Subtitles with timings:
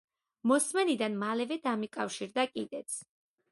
[0.51, 3.01] მოსმენიდან მალევე დამიკავშირდა კიდეც.